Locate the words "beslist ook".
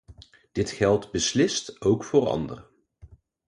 1.11-2.03